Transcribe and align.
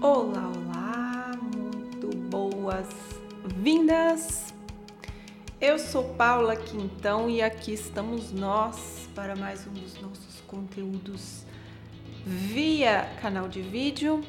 Olá, 0.00 0.48
olá, 0.48 1.32
muito 1.42 2.16
boas-vindas. 2.28 4.54
Eu 5.60 5.78
sou 5.78 6.14
Paula 6.14 6.56
Quintão 6.56 7.28
e 7.28 7.42
aqui 7.42 7.74
estamos 7.74 8.32
nós 8.32 9.10
para 9.14 9.36
mais 9.36 9.66
um 9.66 9.72
dos 9.72 10.00
nossos 10.00 10.40
conteúdos 10.46 11.44
via 12.24 13.14
canal 13.20 13.46
de 13.46 13.60
vídeo 13.60 14.22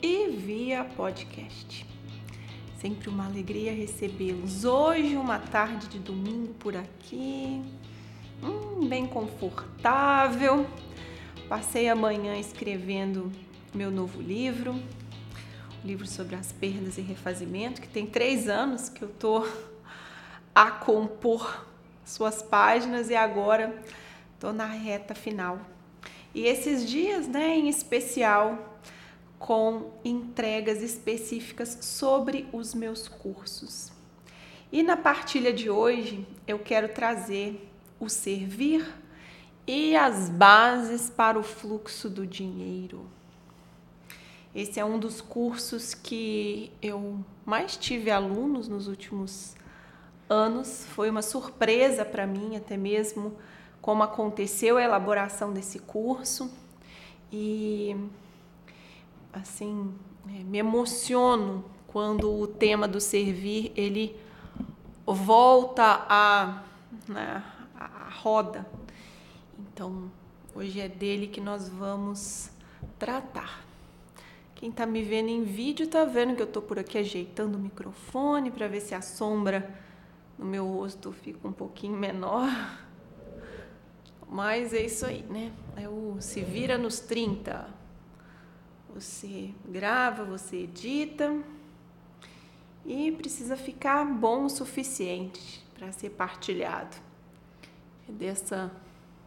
e 0.00 0.28
via 0.28 0.84
podcast. 0.84 1.84
Sempre 2.76 3.08
uma 3.08 3.26
alegria 3.26 3.74
recebê-los. 3.74 4.64
Hoje, 4.64 5.16
uma 5.16 5.40
tarde 5.40 5.88
de 5.88 5.98
domingo 5.98 6.54
por 6.54 6.76
aqui, 6.76 7.60
hum, 8.40 8.86
bem 8.88 9.08
confortável. 9.08 10.64
Passei 11.48 11.88
a 11.88 11.96
manhã 11.96 12.38
escrevendo 12.38 13.32
meu 13.74 13.90
novo 13.90 14.20
livro, 14.20 14.78
livro 15.82 16.06
sobre 16.06 16.36
as 16.36 16.52
perdas 16.52 16.98
e 16.98 17.00
refazimento, 17.00 17.80
que 17.80 17.88
tem 17.88 18.06
três 18.06 18.46
anos 18.46 18.90
que 18.90 19.02
eu 19.02 19.08
tô 19.08 19.46
a 20.54 20.70
compor 20.70 21.66
suas 22.04 22.42
páginas 22.42 23.08
e 23.08 23.16
agora 23.16 23.82
tô 24.38 24.52
na 24.52 24.66
reta 24.66 25.14
final. 25.14 25.58
E 26.34 26.44
esses 26.44 26.86
dias, 26.86 27.26
né, 27.26 27.56
em 27.56 27.68
especial, 27.70 28.78
com 29.38 29.90
entregas 30.04 30.82
específicas 30.82 31.78
sobre 31.80 32.46
os 32.52 32.74
meus 32.74 33.08
cursos. 33.08 33.90
E 34.70 34.82
na 34.82 34.98
partilha 34.98 35.52
de 35.52 35.70
hoje 35.70 36.26
eu 36.46 36.58
quero 36.58 36.88
trazer 36.90 37.70
o 37.98 38.08
servir 38.10 38.86
e 39.66 39.96
as 39.96 40.28
bases 40.28 41.08
para 41.08 41.38
o 41.38 41.42
fluxo 41.42 42.10
do 42.10 42.26
dinheiro. 42.26 43.06
Esse 44.54 44.78
é 44.78 44.84
um 44.84 44.98
dos 44.98 45.22
cursos 45.22 45.94
que 45.94 46.70
eu 46.82 47.24
mais 47.44 47.74
tive 47.74 48.10
alunos 48.10 48.68
nos 48.68 48.86
últimos 48.86 49.54
anos. 50.28 50.84
Foi 50.90 51.08
uma 51.08 51.22
surpresa 51.22 52.04
para 52.04 52.26
mim, 52.26 52.54
até 52.56 52.76
mesmo 52.76 53.34
como 53.80 54.02
aconteceu 54.02 54.76
a 54.76 54.82
elaboração 54.82 55.54
desse 55.54 55.78
curso. 55.78 56.52
E 57.32 57.96
assim, 59.32 59.94
é, 60.28 60.44
me 60.44 60.58
emociono 60.58 61.64
quando 61.86 62.30
o 62.30 62.46
tema 62.46 62.86
do 62.86 63.00
servir 63.00 63.72
ele 63.74 64.14
volta 65.06 66.04
a, 66.08 66.62
né, 67.08 67.42
a 67.74 68.10
roda. 68.10 68.66
Então, 69.58 70.10
hoje 70.54 70.78
é 70.78 70.88
dele 70.88 71.26
que 71.26 71.40
nós 71.40 71.70
vamos 71.70 72.50
tratar. 72.98 73.71
Quem 74.62 74.70
está 74.70 74.86
me 74.86 75.02
vendo 75.02 75.28
em 75.28 75.42
vídeo 75.42 75.86
está 75.86 76.04
vendo 76.04 76.36
que 76.36 76.40
eu 76.40 76.46
estou 76.46 76.62
por 76.62 76.78
aqui 76.78 76.96
ajeitando 76.96 77.58
o 77.58 77.60
microfone 77.60 78.48
para 78.48 78.68
ver 78.68 78.80
se 78.80 78.94
a 78.94 79.02
sombra 79.02 79.68
no 80.38 80.44
meu 80.44 80.64
rosto 80.64 81.10
fica 81.10 81.48
um 81.48 81.52
pouquinho 81.52 81.96
menor. 81.96 82.48
Mas 84.28 84.72
é 84.72 84.82
isso 84.82 85.04
aí, 85.04 85.24
né? 85.24 85.50
É 85.76 85.88
o 85.88 86.16
se 86.20 86.42
vira 86.42 86.78
nos 86.78 87.00
30. 87.00 87.68
Você 88.94 89.52
grava, 89.68 90.22
você 90.22 90.58
edita 90.58 91.36
e 92.86 93.10
precisa 93.10 93.56
ficar 93.56 94.04
bom 94.04 94.44
o 94.44 94.48
suficiente 94.48 95.60
para 95.74 95.90
ser 95.90 96.10
partilhado. 96.10 96.96
É 98.08 98.12
dessa 98.12 98.70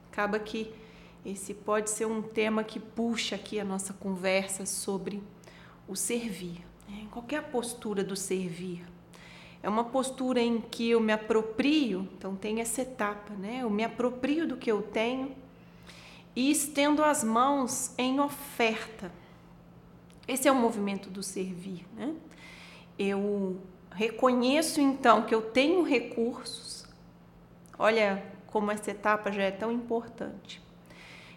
acaba 0.09 0.39
que 0.39 0.73
esse 1.25 1.53
pode 1.53 1.89
ser 1.89 2.05
um 2.05 2.21
tema 2.21 2.63
que 2.63 2.79
puxa 2.79 3.35
aqui 3.35 3.59
a 3.59 3.65
nossa 3.65 3.93
conversa 3.93 4.65
sobre 4.65 5.23
o 5.87 5.95
servir. 5.95 6.63
Né? 6.87 7.07
Qualquer 7.11 7.43
postura 7.43 8.03
do 8.03 8.15
servir 8.15 8.85
é 9.63 9.67
uma 9.67 9.85
postura 9.85 10.39
em 10.39 10.61
que 10.61 10.89
eu 10.91 10.99
me 10.99 11.11
aproprio, 11.11 12.07
então 12.17 12.35
tem 12.35 12.61
essa 12.61 12.83
etapa, 12.83 13.33
né? 13.33 13.59
Eu 13.63 13.69
me 13.69 13.83
aproprio 13.83 14.47
do 14.47 14.57
que 14.57 14.71
eu 14.71 14.83
tenho 14.83 15.35
e 16.35 16.51
estendo 16.51 17.03
as 17.03 17.23
mãos 17.23 17.91
em 17.97 18.19
oferta 18.19 19.11
esse 20.27 20.47
é 20.47 20.51
o 20.51 20.55
movimento 20.55 21.09
do 21.09 21.21
servir, 21.21 21.85
né? 21.95 22.13
Eu 22.97 23.59
reconheço 23.91 24.81
então 24.81 25.23
que 25.23 25.35
eu 25.35 25.41
tenho 25.41 25.83
recursos. 25.83 26.85
Olha 27.77 28.23
como 28.47 28.71
essa 28.71 28.89
etapa 28.89 29.31
já 29.31 29.43
é 29.43 29.51
tão 29.51 29.71
importante. 29.71 30.61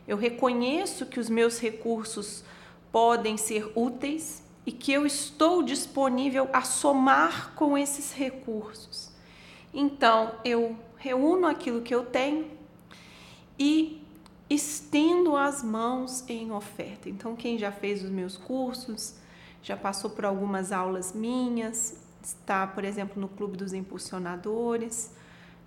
Eu 0.08 0.16
reconheço 0.16 1.04
que 1.04 1.20
os 1.20 1.28
meus 1.28 1.60
recursos 1.60 2.42
podem 2.91 3.36
ser 3.36 3.70
úteis 3.74 4.42
e 4.64 4.72
que 4.72 4.91
eu 4.91 5.04
estou 5.04 5.62
disponível 5.62 6.48
a 6.52 6.62
somar 6.62 7.54
com 7.54 7.76
esses 7.76 8.12
recursos. 8.12 9.10
Então, 9.72 10.34
eu 10.44 10.74
reúno 10.97 11.47
aquilo 11.47 11.82
que 11.82 11.94
eu 11.94 12.06
tenho 12.06 12.50
e 13.58 14.02
estendo 14.48 15.36
as 15.36 15.62
mãos 15.62 16.24
em 16.26 16.50
oferta. 16.52 17.10
Então, 17.10 17.36
quem 17.36 17.58
já 17.58 17.70
fez 17.70 18.02
os 18.02 18.10
meus 18.10 18.38
cursos, 18.38 19.14
já 19.62 19.76
passou 19.76 20.08
por 20.08 20.24
algumas 20.24 20.72
aulas 20.72 21.12
minhas, 21.12 21.98
está, 22.22 22.66
por 22.66 22.82
exemplo, 22.82 23.20
no 23.20 23.28
Clube 23.28 23.58
dos 23.58 23.74
Impulsionadores, 23.74 25.12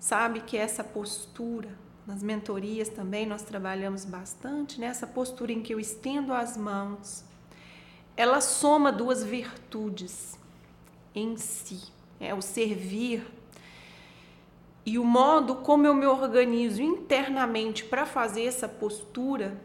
sabe 0.00 0.40
que 0.40 0.56
essa 0.56 0.82
postura, 0.82 1.70
nas 2.06 2.22
mentorias 2.22 2.88
também 2.88 3.26
nós 3.26 3.42
trabalhamos 3.42 4.04
bastante, 4.04 4.80
né? 4.80 4.86
essa 4.86 5.06
postura 5.06 5.52
em 5.52 5.62
que 5.62 5.72
eu 5.72 5.80
estendo 5.80 6.32
as 6.32 6.56
mãos, 6.56 7.24
ela 8.16 8.40
soma 8.40 8.90
duas 8.90 9.22
virtudes 9.22 10.38
em 11.14 11.36
si. 11.36 11.80
É 12.20 12.34
o 12.34 12.42
servir 12.42 13.26
e 14.84 14.98
o 14.98 15.04
modo 15.04 15.56
como 15.56 15.86
eu 15.86 15.94
me 15.94 16.06
organizo 16.06 16.82
internamente 16.82 17.84
para 17.84 18.04
fazer 18.04 18.44
essa 18.44 18.68
postura 18.68 19.60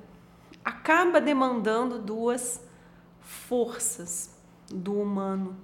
acaba 0.63 1.19
demandando 1.19 1.97
duas 1.97 2.61
forças 3.21 4.35
do 4.69 4.93
humano. 4.93 5.57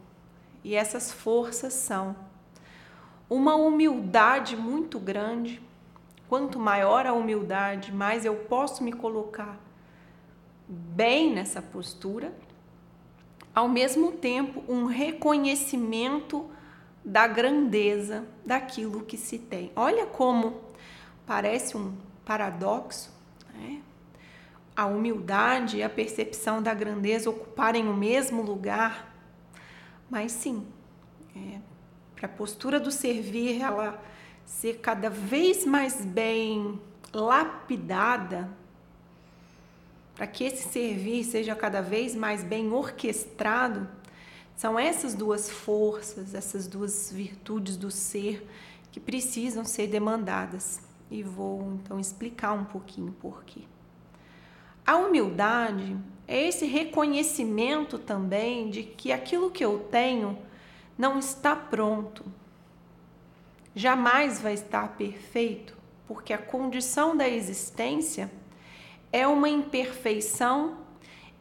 E 0.64 0.76
essas 0.76 1.12
forças 1.12 1.74
são 1.74 2.16
uma 3.30 3.56
humildade 3.56 4.56
muito 4.56 4.98
grande. 4.98 5.62
Quanto 6.28 6.60
maior 6.60 7.06
a 7.06 7.14
humildade, 7.14 7.92
mais 7.92 8.26
eu 8.26 8.36
posso 8.36 8.84
me 8.84 8.92
colocar 8.92 9.60
bem 10.68 11.34
nessa 11.34 11.62
postura. 11.62 12.34
Ao 13.54 13.70
mesmo 13.70 14.12
tempo, 14.14 14.64
um 14.68 14.86
reconhecimento 14.86 16.50
da 17.04 17.28
grandeza 17.28 18.26
daquilo 18.46 19.04
que 19.04 19.18
se 19.18 19.38
tem. 19.38 19.72
Olha 19.76 20.06
como 20.06 20.62
parece 21.26 21.78
um 21.78 21.94
paradoxo, 22.26 23.12
né? 23.54 23.82
A 24.76 24.86
humildade 24.86 25.78
e 25.78 25.84
a 25.84 25.90
percepção 25.90 26.64
da 26.64 26.74
grandeza 26.74 27.30
ocuparem 27.30 27.88
o 27.88 27.94
mesmo 27.94 28.42
lugar, 28.42 29.14
mas 30.10 30.32
sim, 30.32 30.66
é, 31.36 31.60
para 32.16 32.26
a 32.26 32.30
postura 32.30 32.80
do 32.80 32.90
servir 32.90 33.62
ela 33.62 34.02
ser 34.46 34.80
cada 34.80 35.10
vez 35.10 35.66
mais 35.66 36.04
bem 36.06 36.80
lapidada, 37.14 38.50
para 40.16 40.28
que 40.28 40.44
esse 40.44 40.70
servir 40.70 41.24
seja 41.24 41.56
cada 41.56 41.82
vez 41.82 42.16
mais 42.16 42.44
bem 42.44 42.72
orquestrado, 42.72 43.88
são 44.56 44.78
essas 44.78 45.14
duas 45.14 45.50
forças, 45.50 46.34
essas 46.34 46.68
duas 46.68 47.12
virtudes 47.12 47.76
do 47.76 47.90
ser 47.90 48.48
que 48.92 49.00
precisam 49.00 49.66
ser 49.66 49.88
demandadas. 49.88 50.82
E 51.10 51.22
vou 51.24 51.74
então 51.74 52.00
explicar 52.00 52.54
um 52.54 52.64
pouquinho 52.64 53.12
por 53.12 53.44
quê. 53.44 53.62
A 54.86 54.98
humildade 54.98 55.98
é 56.28 56.48
esse 56.48 56.66
reconhecimento 56.66 57.98
também 57.98 58.70
de 58.70 58.84
que 58.84 59.12
aquilo 59.12 59.52
que 59.52 59.64
eu 59.64 59.80
tenho 59.92 60.38
não 60.98 61.18
está 61.20 61.56
pronto. 61.56 62.24
Jamais 63.76 64.40
vai 64.40 64.54
estar 64.54 64.90
perfeito, 64.90 65.76
porque 66.08 66.34
a 66.34 66.38
condição 66.38 67.18
da 67.18 67.28
existência 67.28 68.32
é 69.12 69.28
uma 69.28 69.50
imperfeição 69.50 70.78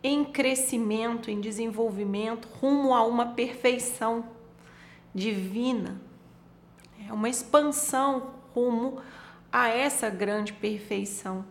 em 0.03 0.25
crescimento, 0.25 1.31
em 1.31 1.41
desenvolvimento, 1.41 2.49
rumo 2.61 2.95
a 2.95 3.05
uma 3.05 3.27
perfeição 3.27 4.25
divina. 5.15 6.01
É 7.09 7.13
uma 7.13 7.29
expansão 7.29 8.35
rumo 8.55 9.01
a 9.51 9.69
essa 9.69 10.09
grande 10.09 10.53
perfeição 10.53 11.45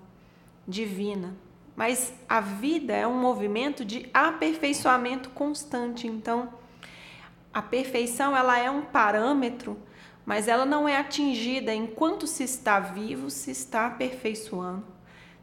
divina. 0.68 1.36
Mas 1.76 2.14
a 2.28 2.42
vida 2.42 2.94
é 2.94 3.08
um 3.08 3.20
movimento 3.20 3.86
de 3.86 4.10
aperfeiçoamento 4.14 5.30
constante. 5.30 6.08
Então, 6.08 6.54
a 7.54 7.62
perfeição 7.62 8.36
ela 8.36 8.58
é 8.58 8.70
um 8.70 8.82
parâmetro, 8.82 9.78
mas 10.32 10.48
ela 10.48 10.66
não 10.66 10.88
é 10.88 10.96
atingida 10.96 11.76
enquanto 11.76 12.26
se 12.26 12.46
está 12.46 12.80
vivo, 12.80 13.30
se 13.30 13.52
está 13.52 13.88
aperfeiçoando. 13.88 14.86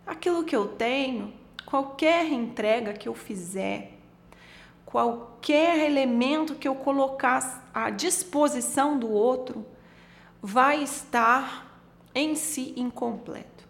Aquilo 0.06 0.44
que 0.44 0.56
eu 0.56 0.66
tenho, 0.66 1.34
qualquer 1.66 2.24
entrega 2.32 2.94
que 2.94 3.06
eu 3.06 3.12
fizer, 3.12 3.98
qualquer 4.86 5.90
elemento 5.90 6.54
que 6.54 6.66
eu 6.66 6.74
colocar 6.74 7.68
à 7.74 7.90
disposição 7.90 8.98
do 8.98 9.12
outro 9.12 9.66
vai 10.40 10.82
estar 10.82 11.82
em 12.14 12.34
si 12.34 12.72
incompleto. 12.74 13.68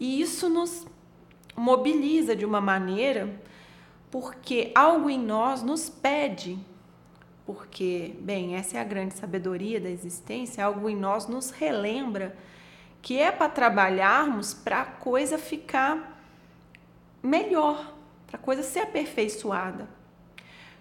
E 0.00 0.18
isso 0.22 0.48
nos 0.48 0.86
mobiliza 1.54 2.34
de 2.34 2.46
uma 2.46 2.62
maneira 2.62 3.38
porque 4.10 4.72
algo 4.74 5.10
em 5.10 5.18
nós 5.18 5.62
nos 5.62 5.90
pede, 5.90 6.58
porque, 7.44 8.14
bem, 8.20 8.54
essa 8.54 8.78
é 8.78 8.80
a 8.80 8.84
grande 8.84 9.14
sabedoria 9.14 9.80
da 9.80 9.90
existência, 9.90 10.64
algo 10.64 10.88
em 10.88 10.96
nós 10.96 11.26
nos 11.26 11.50
relembra 11.50 12.36
que 13.00 13.18
é 13.18 13.32
para 13.32 13.48
trabalharmos 13.48 14.54
para 14.54 14.82
a 14.82 14.84
coisa 14.84 15.36
ficar 15.36 16.20
melhor, 17.22 17.92
para 18.28 18.36
a 18.36 18.42
coisa 18.42 18.62
ser 18.62 18.80
aperfeiçoada. 18.80 19.88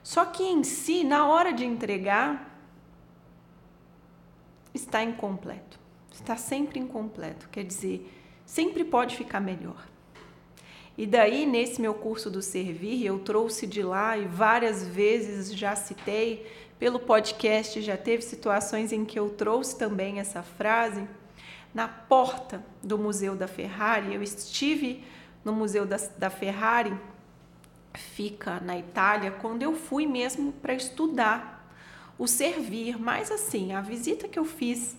Só 0.03 0.25
que 0.25 0.43
em 0.43 0.63
si, 0.63 1.03
na 1.03 1.27
hora 1.27 1.51
de 1.51 1.65
entregar, 1.65 2.51
está 4.73 5.03
incompleto. 5.03 5.79
Está 6.11 6.35
sempre 6.37 6.79
incompleto. 6.79 7.49
Quer 7.49 7.63
dizer, 7.63 8.11
sempre 8.45 8.83
pode 8.83 9.15
ficar 9.17 9.39
melhor. 9.39 9.90
E 10.97 11.05
daí, 11.07 11.45
nesse 11.45 11.81
meu 11.81 11.93
curso 11.93 12.29
do 12.29 12.41
Servir, 12.41 13.05
eu 13.05 13.19
trouxe 13.19 13.65
de 13.65 13.81
lá 13.81 14.17
e 14.17 14.25
várias 14.25 14.85
vezes 14.85 15.53
já 15.53 15.75
citei, 15.75 16.45
pelo 16.77 16.99
podcast 16.99 17.81
já 17.81 17.95
teve 17.95 18.21
situações 18.23 18.91
em 18.91 19.05
que 19.05 19.17
eu 19.17 19.29
trouxe 19.29 19.77
também 19.77 20.19
essa 20.19 20.43
frase. 20.43 21.07
Na 21.73 21.87
porta 21.87 22.63
do 22.83 22.97
Museu 22.97 23.35
da 23.35 23.47
Ferrari, 23.47 24.13
eu 24.13 24.21
estive 24.21 25.03
no 25.45 25.53
Museu 25.53 25.85
da, 25.85 25.97
da 26.17 26.29
Ferrari 26.29 26.93
fica 27.93 28.59
na 28.59 28.77
Itália, 28.77 29.31
quando 29.31 29.63
eu 29.63 29.75
fui 29.75 30.05
mesmo 30.05 30.51
para 30.51 30.73
estudar 30.73 31.69
o 32.17 32.27
servir, 32.27 32.99
mas 32.99 33.31
assim, 33.31 33.73
a 33.73 33.81
visita 33.81 34.27
que 34.27 34.37
eu 34.37 34.45
fiz, 34.45 34.95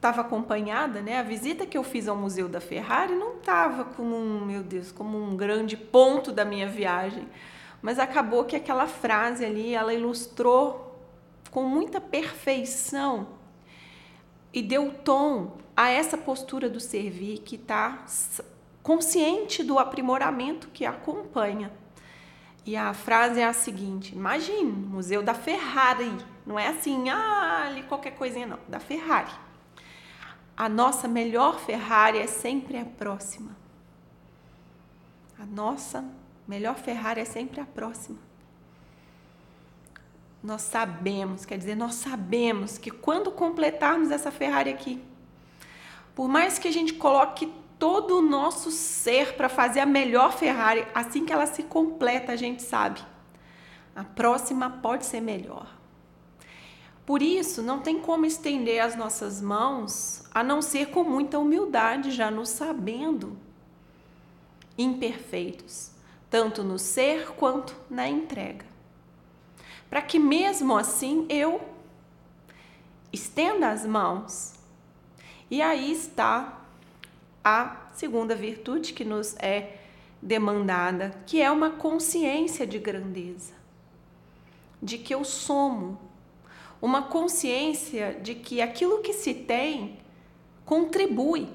estava 0.00 0.22
acompanhada, 0.22 1.02
né? 1.02 1.18
A 1.18 1.22
visita 1.22 1.66
que 1.66 1.76
eu 1.76 1.84
fiz 1.84 2.08
ao 2.08 2.16
Museu 2.16 2.48
da 2.48 2.58
Ferrari 2.58 3.14
não 3.14 3.34
estava 3.34 3.84
como 3.84 4.16
um, 4.16 4.46
meu 4.46 4.62
Deus, 4.62 4.90
como 4.90 5.22
um 5.22 5.36
grande 5.36 5.76
ponto 5.76 6.32
da 6.32 6.42
minha 6.42 6.66
viagem, 6.66 7.28
mas 7.82 7.98
acabou 7.98 8.44
que 8.44 8.56
aquela 8.56 8.86
frase 8.86 9.44
ali, 9.44 9.74
ela 9.74 9.92
ilustrou 9.92 10.98
com 11.50 11.64
muita 11.64 12.00
perfeição 12.00 13.28
e 14.54 14.62
deu 14.62 14.90
tom 15.04 15.58
a 15.76 15.90
essa 15.90 16.16
postura 16.16 16.70
do 16.70 16.80
servir 16.80 17.40
que 17.40 17.56
está 17.56 18.02
consciente 18.82 19.62
do 19.62 19.78
aprimoramento 19.78 20.68
que 20.68 20.86
acompanha. 20.86 21.70
E 22.64 22.74
a 22.74 22.94
frase 22.94 23.38
é 23.38 23.44
a 23.44 23.52
seguinte: 23.52 24.14
imagine, 24.14 24.72
Museu 24.72 25.22
da 25.22 25.34
Ferrari. 25.34 26.10
Não 26.46 26.58
é 26.58 26.68
assim, 26.68 27.10
ah, 27.10 27.66
ali 27.66 27.82
qualquer 27.82 28.12
coisinha, 28.12 28.46
não. 28.46 28.58
Da 28.66 28.80
Ferrari. 28.80 29.49
A 30.60 30.68
nossa 30.68 31.08
melhor 31.08 31.58
Ferrari 31.58 32.18
é 32.18 32.26
sempre 32.26 32.76
a 32.76 32.84
próxima. 32.84 33.56
A 35.38 35.46
nossa 35.46 36.04
melhor 36.46 36.74
Ferrari 36.76 37.22
é 37.22 37.24
sempre 37.24 37.62
a 37.62 37.64
próxima. 37.64 38.18
Nós 40.42 40.60
sabemos, 40.60 41.46
quer 41.46 41.56
dizer, 41.56 41.74
nós 41.74 41.94
sabemos 41.94 42.76
que 42.76 42.90
quando 42.90 43.30
completarmos 43.30 44.10
essa 44.10 44.30
Ferrari 44.30 44.68
aqui, 44.68 45.02
por 46.14 46.28
mais 46.28 46.58
que 46.58 46.68
a 46.68 46.72
gente 46.72 46.92
coloque 46.92 47.50
todo 47.78 48.18
o 48.18 48.20
nosso 48.20 48.70
ser 48.70 49.36
para 49.36 49.48
fazer 49.48 49.80
a 49.80 49.86
melhor 49.86 50.34
Ferrari. 50.34 50.86
Assim 50.94 51.24
que 51.24 51.32
ela 51.32 51.46
se 51.46 51.62
completa, 51.62 52.32
a 52.32 52.36
gente 52.36 52.62
sabe. 52.62 53.00
A 53.96 54.04
próxima 54.04 54.68
pode 54.68 55.06
ser 55.06 55.22
melhor. 55.22 55.79
Por 57.10 57.22
isso, 57.22 57.60
não 57.60 57.80
tem 57.80 57.98
como 57.98 58.24
estender 58.24 58.80
as 58.80 58.94
nossas 58.94 59.42
mãos 59.42 60.22
a 60.32 60.44
não 60.44 60.62
ser 60.62 60.90
com 60.90 61.02
muita 61.02 61.40
humildade, 61.40 62.12
já 62.12 62.30
nos 62.30 62.50
sabendo 62.50 63.36
imperfeitos, 64.78 65.90
tanto 66.30 66.62
no 66.62 66.78
ser 66.78 67.32
quanto 67.32 67.74
na 67.90 68.06
entrega. 68.08 68.64
Para 69.88 70.00
que 70.00 70.20
mesmo 70.20 70.78
assim 70.78 71.26
eu 71.28 71.60
estenda 73.12 73.70
as 73.70 73.84
mãos. 73.84 74.54
E 75.50 75.60
aí 75.60 75.90
está 75.90 76.60
a 77.42 77.88
segunda 77.92 78.36
virtude 78.36 78.92
que 78.92 79.04
nos 79.04 79.34
é 79.40 79.80
demandada, 80.22 81.10
que 81.26 81.42
é 81.42 81.50
uma 81.50 81.70
consciência 81.70 82.64
de 82.64 82.78
grandeza, 82.78 83.54
de 84.80 84.96
que 84.96 85.12
eu 85.12 85.24
somo, 85.24 86.09
uma 86.80 87.02
consciência 87.02 88.18
de 88.22 88.34
que 88.34 88.60
aquilo 88.60 89.02
que 89.02 89.12
se 89.12 89.34
tem 89.34 89.98
contribui. 90.64 91.48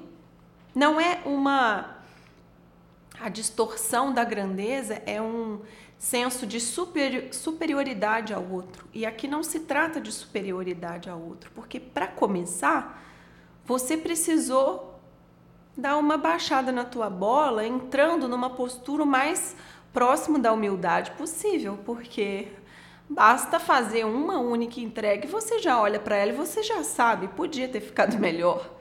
Não 0.74 1.00
é 1.00 1.22
uma 1.24 1.96
a 3.18 3.30
distorção 3.30 4.12
da 4.12 4.22
grandeza 4.24 5.02
é 5.06 5.22
um 5.22 5.60
senso 5.98 6.46
de 6.46 6.60
superioridade 6.60 8.34
ao 8.34 8.44
outro. 8.44 8.86
E 8.92 9.06
aqui 9.06 9.26
não 9.26 9.42
se 9.42 9.60
trata 9.60 9.98
de 9.98 10.12
superioridade 10.12 11.08
ao 11.08 11.18
outro, 11.18 11.50
porque 11.54 11.80
para 11.80 12.06
começar, 12.06 13.02
você 13.64 13.96
precisou 13.96 14.96
dá 15.76 15.96
uma 15.96 16.16
baixada 16.16 16.72
na 16.72 16.84
tua 16.84 17.10
bola, 17.10 17.66
entrando 17.66 18.26
numa 18.26 18.48
postura 18.50 19.04
mais 19.04 19.54
próximo 19.92 20.38
da 20.38 20.52
humildade 20.52 21.10
possível, 21.12 21.78
porque 21.84 22.48
basta 23.08 23.58
fazer 23.58 24.04
uma 24.04 24.38
única 24.38 24.80
entrega 24.80 25.26
e 25.26 25.30
você 25.30 25.58
já 25.58 25.80
olha 25.80 25.98
para 25.98 26.16
ela 26.16 26.32
e 26.32 26.36
você 26.36 26.62
já 26.62 26.82
sabe, 26.82 27.28
podia 27.28 27.68
ter 27.68 27.80
ficado 27.80 28.18
melhor. 28.20 28.74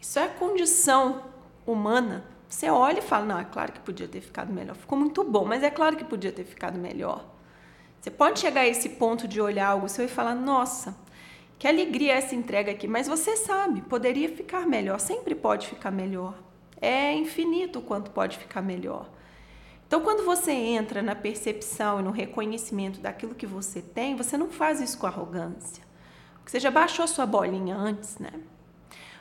Isso 0.00 0.18
é 0.18 0.28
condição 0.28 1.22
humana. 1.66 2.24
Você 2.48 2.68
olha 2.68 2.98
e 2.98 3.02
fala: 3.02 3.24
não, 3.24 3.38
é 3.38 3.44
claro 3.44 3.72
que 3.72 3.80
podia 3.80 4.08
ter 4.08 4.20
ficado 4.20 4.52
melhor. 4.52 4.74
Ficou 4.74 4.98
muito 4.98 5.22
bom, 5.22 5.44
mas 5.44 5.62
é 5.62 5.70
claro 5.70 5.96
que 5.96 6.04
podia 6.04 6.32
ter 6.32 6.44
ficado 6.44 6.78
melhor. 6.78 7.24
Você 8.00 8.10
pode 8.10 8.40
chegar 8.40 8.62
a 8.62 8.66
esse 8.66 8.88
ponto 8.88 9.28
de 9.28 9.40
olhar 9.40 9.68
algo 9.68 9.88
seu 9.88 10.06
e 10.06 10.08
falar: 10.08 10.34
nossa, 10.34 10.96
que 11.58 11.68
alegria 11.68 12.14
essa 12.14 12.34
entrega 12.34 12.72
aqui, 12.72 12.88
mas 12.88 13.06
você 13.06 13.36
sabe, 13.36 13.82
poderia 13.82 14.28
ficar 14.34 14.66
melhor, 14.66 14.98
sempre 14.98 15.34
pode 15.34 15.68
ficar 15.68 15.90
melhor. 15.90 16.34
É 16.80 17.12
infinito 17.12 17.78
o 17.78 17.82
quanto 17.82 18.10
pode 18.10 18.38
ficar 18.38 18.62
melhor. 18.62 19.06
Então, 19.90 20.02
quando 20.02 20.24
você 20.24 20.52
entra 20.52 21.02
na 21.02 21.16
percepção 21.16 21.98
e 21.98 22.02
no 22.04 22.12
reconhecimento 22.12 23.00
daquilo 23.00 23.34
que 23.34 23.44
você 23.44 23.82
tem, 23.82 24.14
você 24.14 24.38
não 24.38 24.48
faz 24.48 24.80
isso 24.80 24.96
com 24.96 25.08
arrogância. 25.08 25.82
Você 26.46 26.60
já 26.60 26.70
baixou 26.70 27.08
sua 27.08 27.26
bolinha 27.26 27.74
antes, 27.74 28.16
né? 28.18 28.30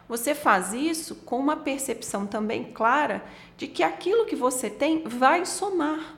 Você 0.08 0.36
faz 0.36 0.72
isso 0.72 1.16
com 1.16 1.40
uma 1.40 1.58
percepção 1.58 2.28
também 2.28 2.66
clara 2.66 3.26
de 3.58 3.66
que 3.66 3.82
aquilo 3.82 4.28
que 4.28 4.36
você 4.36 4.70
tem 4.70 5.02
vai 5.06 5.44
somar. 5.44 6.16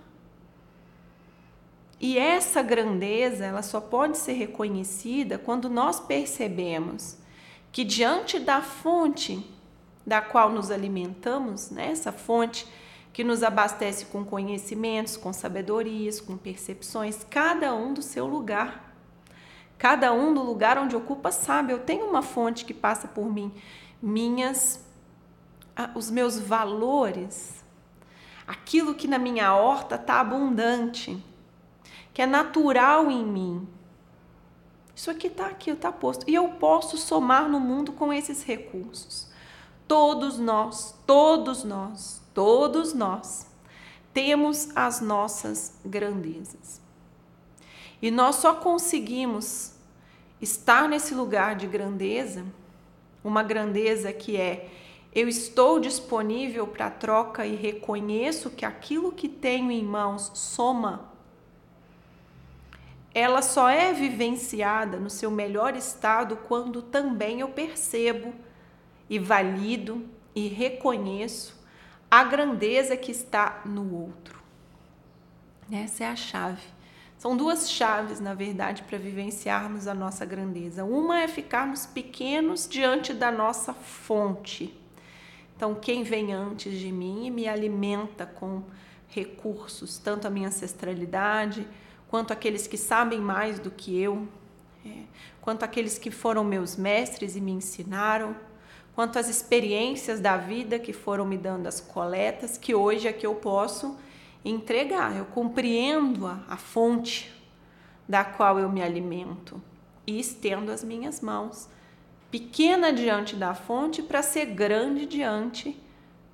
E 1.97 2.17
essa 2.17 2.61
grandeza, 2.61 3.45
ela 3.45 3.61
só 3.61 3.79
pode 3.79 4.17
ser 4.17 4.33
reconhecida 4.33 5.37
quando 5.37 5.69
nós 5.69 5.97
percebemos 5.97 7.17
que 7.71 7.85
diante 7.85 8.37
da 8.37 8.61
fonte 8.61 9.49
da 10.05 10.19
qual 10.19 10.49
nos 10.51 10.71
alimentamos, 10.71 11.69
né, 11.69 11.89
essa 11.91 12.11
fonte 12.11 12.67
que 13.13 13.23
nos 13.23 13.43
abastece 13.43 14.05
com 14.05 14.23
conhecimentos, 14.23 15.17
com 15.17 15.33
sabedorias, 15.33 16.21
com 16.21 16.37
percepções, 16.37 17.25
cada 17.29 17.73
um 17.73 17.93
do 17.93 18.01
seu 18.01 18.25
lugar. 18.25 18.89
Cada 19.77 20.13
um 20.13 20.33
do 20.33 20.43
lugar 20.43 20.77
onde 20.77 20.95
ocupa 20.95 21.31
sabe, 21.31 21.73
eu 21.73 21.79
tenho 21.79 22.05
uma 22.05 22.21
fonte 22.21 22.63
que 22.65 22.73
passa 22.73 23.07
por 23.07 23.33
mim, 23.33 23.51
minhas 23.99 24.85
os 25.95 26.11
meus 26.11 26.37
valores, 26.37 27.63
aquilo 28.45 28.93
que 28.93 29.07
na 29.07 29.17
minha 29.17 29.55
horta 29.55 29.95
está 29.95 30.19
abundante, 30.19 31.23
que 32.13 32.21
é 32.21 32.25
natural 32.25 33.09
em 33.09 33.25
mim. 33.25 33.67
Isso 34.95 35.09
aqui 35.09 35.27
está 35.27 35.47
aqui, 35.47 35.71
está 35.71 35.91
posto. 35.91 36.29
E 36.29 36.35
eu 36.35 36.47
posso 36.49 36.97
somar 36.97 37.49
no 37.49 37.59
mundo 37.59 37.91
com 37.93 38.13
esses 38.13 38.43
recursos. 38.43 39.31
Todos 39.87 40.37
nós, 40.37 40.93
todos 41.07 41.63
nós, 41.63 42.20
todos 42.33 42.93
nós 42.93 43.47
temos 44.13 44.69
as 44.75 45.01
nossas 45.01 45.77
grandezas. 45.85 46.81
E 48.01 48.09
nós 48.11 48.37
só 48.37 48.55
conseguimos 48.55 49.73
estar 50.41 50.89
nesse 50.89 51.13
lugar 51.13 51.55
de 51.55 51.67
grandeza, 51.67 52.45
uma 53.23 53.43
grandeza 53.43 54.11
que 54.11 54.37
é 54.37 54.69
eu 55.13 55.27
estou 55.27 55.79
disponível 55.79 56.65
para 56.65 56.89
troca 56.89 57.45
e 57.45 57.55
reconheço 57.55 58.49
que 58.49 58.65
aquilo 58.65 59.11
que 59.11 59.27
tenho 59.27 59.69
em 59.69 59.83
mãos 59.83 60.31
soma 60.33 61.11
ela 63.13 63.41
só 63.41 63.69
é 63.69 63.91
vivenciada 63.93 64.97
no 64.97 65.09
seu 65.09 65.29
melhor 65.29 65.75
estado 65.75 66.37
quando 66.37 66.81
também 66.81 67.41
eu 67.41 67.49
percebo 67.49 68.33
e 69.09 69.19
valido 69.19 70.05
e 70.33 70.47
reconheço 70.47 71.60
a 72.11 72.25
grandeza 72.25 72.97
que 72.97 73.09
está 73.09 73.61
no 73.63 73.95
outro. 73.95 74.37
Essa 75.71 76.03
é 76.03 76.07
a 76.07 76.15
chave. 76.17 76.61
São 77.17 77.37
duas 77.37 77.71
chaves, 77.71 78.19
na 78.19 78.33
verdade, 78.33 78.83
para 78.83 78.97
vivenciarmos 78.97 79.87
a 79.87 79.93
nossa 79.93 80.25
grandeza. 80.25 80.83
Uma 80.83 81.21
é 81.21 81.27
ficarmos 81.29 81.85
pequenos 81.85 82.67
diante 82.67 83.13
da 83.13 83.31
nossa 83.31 83.73
fonte. 83.73 84.77
Então, 85.55 85.73
quem 85.73 86.03
vem 86.03 86.33
antes 86.33 86.77
de 86.77 86.91
mim 86.91 87.27
e 87.27 87.31
me 87.31 87.47
alimenta 87.47 88.25
com 88.25 88.63
recursos, 89.07 89.97
tanto 89.97 90.27
a 90.27 90.29
minha 90.29 90.49
ancestralidade, 90.49 91.65
quanto 92.09 92.33
aqueles 92.33 92.67
que 92.67 92.77
sabem 92.77 93.21
mais 93.21 93.59
do 93.59 93.71
que 93.71 93.97
eu, 93.97 94.27
é, 94.85 95.03
quanto 95.39 95.63
aqueles 95.63 95.97
que 95.97 96.11
foram 96.11 96.43
meus 96.43 96.75
mestres 96.75 97.35
e 97.35 97.41
me 97.41 97.51
ensinaram, 97.51 98.35
quanto 98.95 99.17
as 99.17 99.29
experiências 99.29 100.19
da 100.19 100.37
vida 100.37 100.77
que 100.77 100.93
foram 100.93 101.25
me 101.25 101.37
dando 101.37 101.67
as 101.67 101.79
coletas, 101.79 102.57
que 102.57 102.75
hoje 102.75 103.07
é 103.07 103.13
que 103.13 103.25
eu 103.25 103.35
posso 103.35 103.97
entregar. 104.43 105.15
Eu 105.15 105.25
compreendo 105.25 106.27
a, 106.27 106.43
a 106.47 106.57
fonte 106.57 107.31
da 108.07 108.23
qual 108.23 108.59
eu 108.59 108.69
me 108.69 108.81
alimento 108.81 109.61
e 110.05 110.19
estendo 110.19 110.71
as 110.71 110.83
minhas 110.83 111.21
mãos, 111.21 111.69
pequena 112.29 112.91
diante 112.91 113.35
da 113.35 113.53
fonte 113.53 114.01
para 114.01 114.21
ser 114.21 114.47
grande 114.47 115.05
diante 115.05 115.79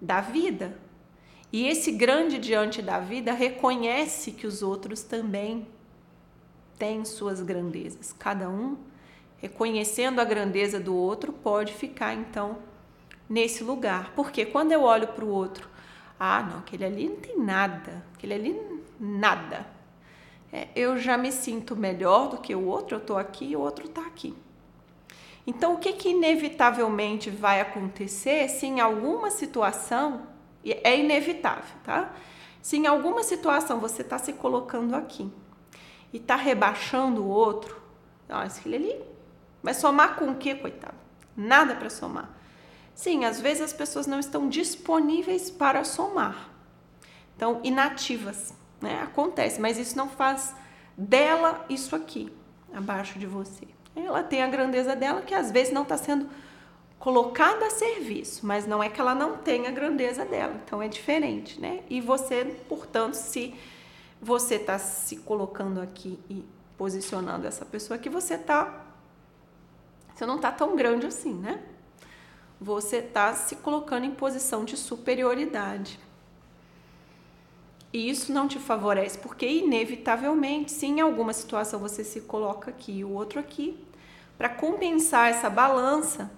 da 0.02 0.22
vida. 0.22 0.78
E 1.52 1.68
esse 1.68 1.92
grande 1.92 2.38
diante 2.38 2.82
da 2.82 3.00
vida 3.00 3.32
reconhece 3.32 4.32
que 4.32 4.46
os 4.46 4.62
outros 4.62 5.02
também 5.04 5.68
têm 6.78 7.06
suas 7.06 7.42
grandezas. 7.42 8.14
Cada 8.18 8.50
um, 8.50 8.78
reconhecendo 9.38 10.20
a 10.20 10.26
grandeza 10.26 10.80
do 10.80 10.96
outro, 10.96 11.32
pode 11.32 11.74
ficar 11.74 12.14
então 12.14 12.58
nesse 13.30 13.64
lugar. 13.64 14.14
Porque 14.16 14.46
quando 14.46 14.72
eu 14.72 14.84
olho 14.84 15.08
para 15.08 15.26
o 15.26 15.30
outro 15.30 15.70
ah, 16.20 16.42
não, 16.42 16.60
aquele 16.60 16.84
ali 16.84 17.10
não 17.10 17.18
tem 17.18 17.38
nada, 17.38 18.04
aquele 18.16 18.34
ali 18.34 18.82
nada. 19.00 19.68
É, 20.52 20.68
eu 20.76 20.98
já 20.98 21.18
me 21.18 21.32
sinto 21.32 21.76
melhor 21.76 22.30
do 22.30 22.38
que 22.38 22.56
o 22.56 22.66
outro, 22.66 22.96
eu 22.96 23.00
estou 23.00 23.18
aqui 23.18 23.46
e 23.46 23.56
o 23.56 23.60
outro 23.60 23.86
está 23.86 24.02
aqui. 24.02 24.36
Então, 25.46 25.76
o 25.76 25.78
que, 25.78 25.94
que 25.94 26.10
inevitavelmente 26.10 27.30
vai 27.30 27.62
acontecer 27.62 28.50
se 28.50 28.66
em 28.66 28.80
alguma 28.80 29.30
situação, 29.30 30.24
é 30.66 30.98
inevitável, 30.98 31.78
tá? 31.84 32.14
Se 32.62 32.78
em 32.78 32.88
alguma 32.88 33.24
situação 33.24 33.80
você 33.80 34.02
está 34.02 34.18
se 34.18 34.34
colocando 34.34 34.96
aqui 34.96 35.32
e 36.12 36.18
está 36.18 36.36
rebaixando 36.36 37.24
o 37.24 37.28
outro, 37.28 37.80
nossa, 38.28 38.60
aquele 38.60 38.76
ali 38.76 39.02
vai 39.68 39.74
somar 39.74 40.16
com 40.16 40.30
o 40.30 40.36
quê, 40.36 40.56
coitado? 40.56 40.96
Nada 41.36 41.76
para 41.76 41.90
somar. 41.90 42.30
Sim, 42.96 43.26
às 43.26 43.42
vezes 43.42 43.64
as 43.64 43.74
pessoas 43.74 44.08
não 44.08 44.18
estão 44.18 44.48
disponíveis 44.48 45.52
para 45.52 45.84
somar. 45.84 46.50
Então, 47.36 47.60
inativas, 47.66 48.54
né? 48.80 49.02
Acontece, 49.04 49.60
mas 49.60 49.78
isso 49.78 49.98
não 49.98 50.08
faz 50.08 50.56
dela 50.98 51.66
isso 51.68 51.94
aqui, 51.98 52.32
abaixo 52.74 53.20
de 53.20 53.26
você. 53.26 53.68
Ela 53.94 54.24
tem 54.24 54.42
a 54.42 54.48
grandeza 54.48 54.96
dela 54.96 55.22
que 55.22 55.36
às 55.36 55.52
vezes 55.52 55.74
não 55.74 55.84
está 55.84 55.98
sendo 55.98 56.30
colocada 56.98 57.66
a 57.66 57.70
serviço, 57.70 58.48
mas 58.48 58.66
não 58.66 58.82
é 58.82 58.88
que 58.88 59.02
ela 59.02 59.14
não 59.14 59.36
tenha 59.36 59.68
a 59.68 59.74
grandeza 59.74 60.24
dela. 60.24 60.56
Então 60.64 60.82
é 60.82 60.88
diferente, 60.88 61.60
né? 61.60 61.82
E 61.90 62.00
você, 62.00 62.46
portanto, 62.70 63.16
se 63.16 63.54
você 64.22 64.56
está 64.56 64.80
se 64.80 65.18
colocando 65.18 65.82
aqui 65.82 66.18
e 66.30 66.46
posicionando 66.78 67.46
essa 67.46 67.66
pessoa 67.66 67.98
aqui, 67.98 68.08
você 68.08 68.38
tá 68.38 68.87
você 70.18 70.26
não 70.26 70.38
está 70.38 70.52
tão 70.52 70.76
grande 70.76 71.06
assim, 71.06 71.34
né? 71.34 71.62
você 72.60 72.98
está 72.98 73.34
se 73.34 73.56
colocando 73.58 74.06
em 74.06 74.12
posição 74.12 74.66
de 74.66 74.76
superioridade. 74.76 76.00
E 77.94 78.10
isso 78.10 78.34
não 78.34 78.48
te 78.48 78.60
favorece, 78.60 79.18
porque 79.20 79.48
inevitavelmente, 79.48 80.72
se 80.72 80.86
em 80.86 81.00
alguma 81.00 81.34
situação 81.34 81.80
você 81.80 82.04
se 82.04 82.22
coloca 82.22 82.72
aqui 82.72 83.00
e 83.00 83.06
o 83.06 83.12
outro 83.12 83.40
aqui, 83.40 83.80
para 84.38 84.50
compensar 84.50 85.30
essa 85.30 85.50
balança, 85.50 86.30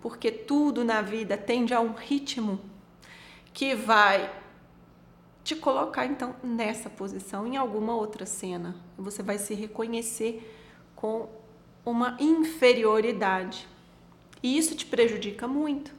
porque 0.00 0.30
tudo 0.30 0.84
na 0.84 1.02
vida 1.02 1.36
tende 1.36 1.74
a 1.74 1.80
um 1.80 1.92
ritmo 1.92 2.60
que 3.52 3.74
vai 3.74 4.30
te 5.42 5.56
colocar 5.56 6.06
então 6.06 6.36
nessa 6.42 6.90
posição 6.90 7.46
em 7.46 7.56
alguma 7.56 7.94
outra 7.94 8.26
cena. 8.26 8.76
Você 8.96 9.22
vai 9.22 9.38
se 9.38 9.54
reconhecer 9.54 10.52
com 10.94 11.28
uma 11.86 12.16
inferioridade. 12.18 13.68
E 14.42 14.58
isso 14.58 14.74
te 14.74 14.84
prejudica 14.84 15.46
muito, 15.46 15.92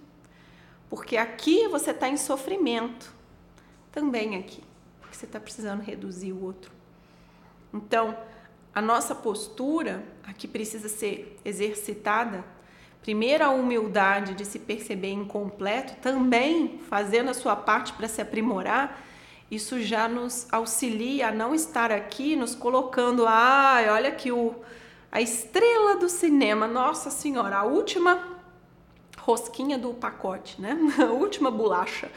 porque 0.89 1.15
aqui 1.15 1.67
você 1.70 1.91
está 1.91 2.10
em 2.10 2.17
sofrimento, 2.17 3.12
também 3.91 4.36
aqui, 4.36 4.62
porque 5.00 5.15
você 5.15 5.25
está 5.25 5.39
precisando 5.39 5.82
reduzir 5.82 6.34
o 6.34 6.44
outro. 6.44 6.72
Então, 7.74 8.15
a 8.75 8.82
nossa 8.82 9.15
postura 9.15 10.03
aqui 10.24 10.48
precisa 10.48 10.88
ser 10.88 11.39
exercitada. 11.44 12.46
Primeiro, 13.01 13.44
a 13.44 13.50
humildade 13.50 14.36
de 14.36 14.46
se 14.46 14.60
perceber 14.60 15.12
incompleto, 15.12 15.96
também 16.01 16.79
fazendo 16.89 17.29
a 17.29 17.34
sua 17.34 17.56
parte 17.56 17.94
para 17.94 18.08
se 18.08 18.22
aprimorar. 18.22 19.01
Isso 19.50 19.82
já 19.82 20.08
nos 20.08 20.46
auxilia 20.51 21.29
a 21.29 21.32
não 21.32 21.56
estar 21.56 21.91
aqui 21.91 22.36
nos 22.36 22.53
colocando, 22.53 23.25
ah, 23.25 23.82
olha 23.89 24.12
que 24.12 24.32
o 24.32 24.56
a 25.12 25.22
estrela 25.22 25.96
do 25.96 26.10
cinema, 26.10 26.68
nossa 26.68 27.10
senhora, 27.10 27.58
a 27.58 27.64
última 27.64 28.38
rosquinha 29.18 29.78
do 29.78 29.94
pacote, 29.94 30.62
né? 30.62 30.78
A 31.00 31.12
última 31.12 31.52
bolacha. 31.52 32.10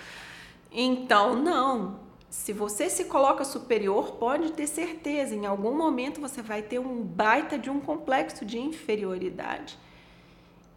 Então, 0.70 1.35
não. 1.35 1.99
Se 2.28 2.52
você 2.52 2.88
se 2.88 3.06
coloca 3.06 3.44
superior, 3.44 4.12
pode 4.12 4.52
ter 4.52 4.68
certeza, 4.68 5.35
em 5.35 5.44
algum 5.44 5.76
momento 5.76 6.20
você 6.20 6.40
vai 6.40 6.62
ter 6.62 6.78
um 6.78 7.02
baita 7.02 7.59
de 7.59 7.68
um 7.68 7.80
complexo 7.80 8.44
de 8.44 8.56
inferioridade. 8.61 9.76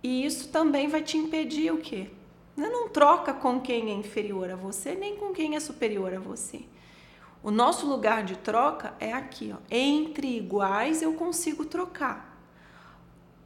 E 0.02 0.26
isso 0.26 0.50
também 0.50 0.88
vai 0.88 1.04
te 1.04 1.16
impedir 1.16 1.72
o 1.72 1.78
quê? 1.78 2.08
Não 2.58 2.90
troca 2.90 3.34
com 3.34 3.62
quem 3.62 3.92
é 3.92 3.94
inferior 3.94 4.50
a 4.50 4.56
você, 4.56 4.96
nem 4.96 5.16
com 5.16 5.32
quem 5.32 5.56
é 5.56 5.60
superior 5.60 6.14
a 6.14 6.20
você. 6.20 6.62
O 7.44 7.52
nosso 7.52 7.86
lugar 7.86 8.24
de 8.24 8.38
troca 8.38 8.94
é 9.00 9.14
aqui, 9.14 9.54
ó. 9.54 9.58
Entre 9.70 10.38
iguais 10.38 11.02
eu 11.02 11.14
consigo 11.14 11.66
trocar 11.66 12.34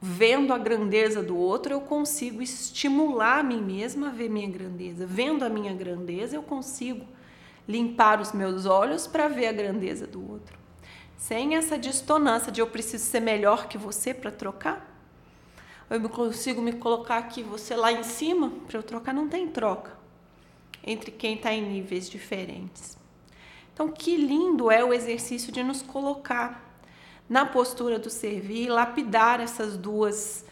vendo 0.01 0.53
a 0.53 0.57
grandeza 0.57 1.23
do 1.23 1.35
outro, 1.35 1.73
eu 1.73 1.81
consigo 1.81 2.41
estimular 2.41 3.39
a 3.39 3.43
mim 3.43 3.61
mesma 3.61 4.07
a 4.07 4.11
ver 4.11 4.29
minha 4.29 4.49
grandeza. 4.49 5.05
Vendo 5.05 5.43
a 5.43 5.49
minha 5.49 5.73
grandeza, 5.73 6.35
eu 6.35 6.43
consigo 6.43 7.05
limpar 7.67 8.21
os 8.21 8.31
meus 8.31 8.65
olhos 8.65 9.07
para 9.07 9.27
ver 9.27 9.47
a 9.47 9.51
grandeza 9.51 10.07
do 10.07 10.31
outro. 10.31 10.57
Sem 11.17 11.55
essa 11.55 11.77
distonância 11.77 12.51
de 12.51 12.61
eu 12.61 12.67
preciso 12.67 13.03
ser 13.03 13.19
melhor 13.19 13.67
que 13.67 13.77
você 13.77 14.13
para 14.13 14.31
trocar. 14.31 14.95
Eu 15.89 16.07
consigo 16.09 16.61
me 16.61 16.73
colocar 16.73 17.17
aqui, 17.17 17.41
você 17.41 17.75
lá 17.75 17.91
em 17.91 18.03
cima, 18.03 18.51
para 18.67 18.77
eu 18.77 18.83
trocar, 18.83 19.13
não 19.13 19.27
tem 19.27 19.47
troca 19.47 19.97
entre 20.83 21.11
quem 21.11 21.35
está 21.35 21.53
em 21.53 21.61
níveis 21.61 22.09
diferentes. 22.09 22.96
Então, 23.77 23.89
que 23.89 24.17
lindo 24.17 24.71
é 24.71 24.83
o 24.83 24.91
exercício 24.91 25.51
de 25.51 25.61
nos 25.61 25.83
colocar 25.83 26.81
na 27.29 27.45
postura 27.45 27.99
do 27.99 28.09
servir, 28.09 28.69
lapidar 28.69 29.39
essas 29.39 29.77
duas 29.77 30.43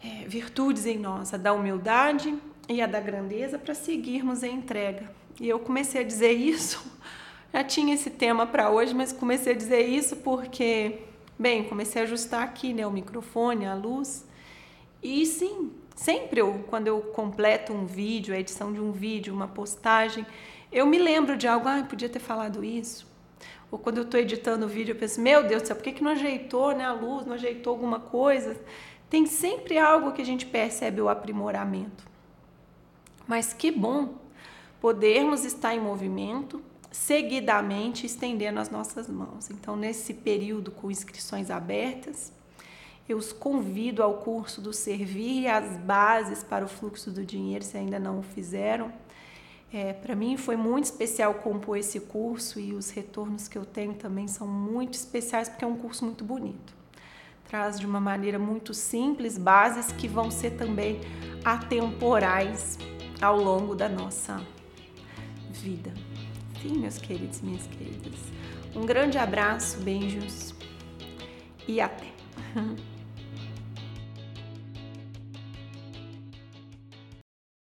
é, 0.00 0.24
virtudes 0.28 0.86
em 0.86 0.96
nós, 0.96 1.34
a 1.34 1.36
da 1.36 1.52
humildade 1.52 2.32
e 2.68 2.80
a 2.80 2.86
da 2.86 3.00
grandeza, 3.00 3.58
para 3.58 3.74
seguirmos 3.74 4.44
a 4.44 4.46
entrega. 4.46 5.10
E 5.40 5.48
eu 5.48 5.58
comecei 5.58 6.02
a 6.02 6.04
dizer 6.04 6.30
isso, 6.30 6.80
já 7.52 7.64
tinha 7.64 7.92
esse 7.92 8.08
tema 8.08 8.46
para 8.46 8.70
hoje, 8.70 8.94
mas 8.94 9.12
comecei 9.12 9.52
a 9.52 9.56
dizer 9.56 9.84
isso 9.84 10.14
porque, 10.18 11.00
bem, 11.36 11.64
comecei 11.64 12.02
a 12.02 12.04
ajustar 12.04 12.44
aqui 12.44 12.72
né, 12.72 12.86
o 12.86 12.90
microfone, 12.92 13.66
a 13.66 13.74
luz. 13.74 14.24
E 15.02 15.26
sim, 15.26 15.72
sempre 15.96 16.40
eu, 16.40 16.64
quando 16.68 16.86
eu 16.86 17.00
completo 17.00 17.72
um 17.72 17.84
vídeo, 17.84 18.32
a 18.32 18.38
edição 18.38 18.72
de 18.72 18.78
um 18.78 18.92
vídeo, 18.92 19.34
uma 19.34 19.48
postagem, 19.48 20.24
eu 20.72 20.86
me 20.86 20.98
lembro 20.98 21.36
de 21.36 21.46
algo, 21.46 21.68
ah, 21.68 21.84
podia 21.88 22.08
ter 22.08 22.20
falado 22.20 22.64
isso 22.64 23.12
ou 23.72 23.78
quando 23.78 23.96
eu 23.96 24.02
estou 24.02 24.20
editando 24.20 24.66
o 24.66 24.68
vídeo, 24.68 24.92
eu 24.92 24.98
penso, 24.98 25.18
meu 25.18 25.42
Deus 25.42 25.62
do 25.62 25.66
céu, 25.68 25.76
por 25.76 25.82
que, 25.82 25.92
que 25.92 26.04
não 26.04 26.10
ajeitou 26.10 26.76
né, 26.76 26.84
a 26.84 26.92
luz, 26.92 27.24
não 27.24 27.32
ajeitou 27.32 27.72
alguma 27.72 27.98
coisa? 27.98 28.60
Tem 29.08 29.24
sempre 29.24 29.78
algo 29.78 30.12
que 30.12 30.20
a 30.20 30.24
gente 30.26 30.44
percebe 30.44 31.00
o 31.00 31.08
aprimoramento. 31.08 32.04
Mas 33.26 33.54
que 33.54 33.70
bom 33.70 34.16
podermos 34.78 35.46
estar 35.46 35.74
em 35.74 35.80
movimento, 35.80 36.62
seguidamente 36.90 38.04
estendendo 38.04 38.60
as 38.60 38.68
nossas 38.68 39.08
mãos. 39.08 39.48
Então, 39.48 39.74
nesse 39.74 40.12
período 40.12 40.70
com 40.70 40.90
inscrições 40.90 41.50
abertas, 41.50 42.30
eu 43.08 43.16
os 43.16 43.32
convido 43.32 44.02
ao 44.02 44.18
curso 44.18 44.60
do 44.60 44.74
Servir 44.74 45.44
e 45.44 45.48
as 45.48 45.78
bases 45.78 46.44
para 46.44 46.62
o 46.62 46.68
fluxo 46.68 47.10
do 47.10 47.24
dinheiro, 47.24 47.64
se 47.64 47.78
ainda 47.78 47.98
não 47.98 48.18
o 48.18 48.22
fizeram. 48.22 48.92
É, 49.72 49.94
Para 49.94 50.14
mim 50.14 50.36
foi 50.36 50.54
muito 50.54 50.84
especial 50.84 51.32
compor 51.34 51.78
esse 51.78 51.98
curso 51.98 52.60
e 52.60 52.74
os 52.74 52.90
retornos 52.90 53.48
que 53.48 53.56
eu 53.56 53.64
tenho 53.64 53.94
também 53.94 54.28
são 54.28 54.46
muito 54.46 54.94
especiais 54.94 55.48
porque 55.48 55.64
é 55.64 55.68
um 55.68 55.76
curso 55.76 56.04
muito 56.04 56.22
bonito. 56.22 56.74
Traz 57.48 57.80
de 57.80 57.86
uma 57.86 58.00
maneira 58.00 58.38
muito 58.38 58.74
simples 58.74 59.38
bases 59.38 59.90
que 59.92 60.06
vão 60.06 60.30
ser 60.30 60.52
também 60.52 61.00
atemporais 61.42 62.78
ao 63.20 63.38
longo 63.38 63.74
da 63.74 63.88
nossa 63.88 64.44
vida. 65.50 65.92
Sim, 66.60 66.78
meus 66.78 66.98
queridos 66.98 67.40
minhas 67.40 67.66
queridas. 67.66 68.20
Um 68.74 68.84
grande 68.84 69.16
abraço, 69.16 69.78
beijos 69.78 70.54
e 71.66 71.80
até! 71.80 72.12